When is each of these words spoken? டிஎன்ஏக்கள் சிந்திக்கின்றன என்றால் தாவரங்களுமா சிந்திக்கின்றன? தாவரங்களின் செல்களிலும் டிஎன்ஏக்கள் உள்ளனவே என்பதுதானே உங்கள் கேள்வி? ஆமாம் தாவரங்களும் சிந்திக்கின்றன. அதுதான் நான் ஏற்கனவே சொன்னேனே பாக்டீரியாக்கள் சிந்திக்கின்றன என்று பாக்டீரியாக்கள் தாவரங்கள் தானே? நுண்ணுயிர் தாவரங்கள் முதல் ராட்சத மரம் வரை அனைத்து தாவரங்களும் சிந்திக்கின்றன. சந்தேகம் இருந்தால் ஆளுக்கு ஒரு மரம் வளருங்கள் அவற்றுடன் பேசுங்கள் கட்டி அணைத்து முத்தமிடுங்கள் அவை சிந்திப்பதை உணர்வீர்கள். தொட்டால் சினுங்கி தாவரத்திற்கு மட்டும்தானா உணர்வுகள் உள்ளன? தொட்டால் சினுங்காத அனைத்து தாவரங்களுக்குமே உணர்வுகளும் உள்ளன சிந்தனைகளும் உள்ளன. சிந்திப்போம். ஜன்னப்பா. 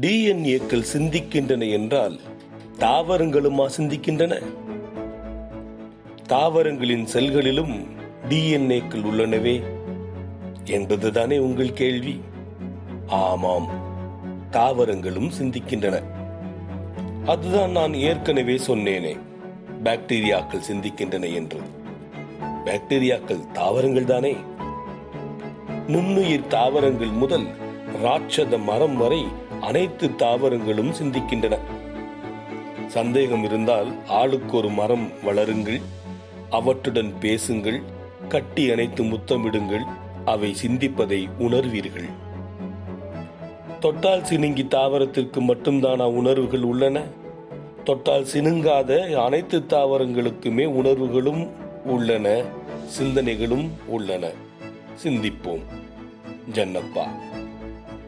டிஎன்ஏக்கள் 0.00 0.84
சிந்திக்கின்றன 0.92 1.70
என்றால் 1.70 2.20
தாவரங்களுமா 2.78 3.66
சிந்திக்கின்றன? 3.76 4.42
தாவரங்களின் 6.26 7.06
செல்களிலும் 7.12 7.86
டிஎன்ஏக்கள் 8.28 9.04
உள்ளனவே 9.04 9.62
என்பதுதானே 10.64 11.38
உங்கள் 11.38 11.72
கேள்வி? 11.72 12.20
ஆமாம் 13.06 13.68
தாவரங்களும் 14.50 15.30
சிந்திக்கின்றன. 15.40 16.02
அதுதான் 17.24 17.70
நான் 17.70 17.94
ஏற்கனவே 17.94 18.56
சொன்னேனே 18.66 19.18
பாக்டீரியாக்கள் 19.84 20.66
சிந்திக்கின்றன 20.72 21.34
என்று 21.34 21.60
பாக்டீரியாக்கள் 22.64 23.50
தாவரங்கள் 23.52 24.04
தானே? 24.04 24.36
நுண்ணுயிர் 25.86 26.46
தாவரங்கள் 26.46 27.08
முதல் 27.08 27.46
ராட்சத 28.02 28.58
மரம் 28.58 28.96
வரை 28.96 29.24
அனைத்து 29.62 30.14
தாவரங்களும் 30.14 30.92
சிந்திக்கின்றன. 31.02 31.58
சந்தேகம் 32.86 33.44
இருந்தால் 33.44 33.92
ஆளுக்கு 34.08 34.56
ஒரு 34.56 34.68
மரம் 34.68 35.08
வளருங்கள் 35.24 35.80
அவற்றுடன் 36.50 37.14
பேசுங்கள் 37.20 37.80
கட்டி 38.28 38.70
அணைத்து 38.70 39.04
முத்தமிடுங்கள் 39.04 39.82
அவை 40.24 40.56
சிந்திப்பதை 40.66 41.28
உணர்வீர்கள். 41.38 42.10
தொட்டால் 43.80 44.20
சினுங்கி 44.20 44.68
தாவரத்திற்கு 44.68 45.40
மட்டும்தானா 45.40 46.04
உணர்வுகள் 46.04 46.62
உள்ளன? 46.62 47.02
தொட்டால் 47.84 48.26
சினுங்காத 48.32 49.14
அனைத்து 49.14 49.58
தாவரங்களுக்குமே 49.58 50.66
உணர்வுகளும் 50.66 51.50
உள்ளன 51.84 52.42
சிந்தனைகளும் 52.98 53.68
உள்ளன. 53.86 54.28
சிந்திப்போம். 55.02 55.62
ஜன்னப்பா. 56.52 57.06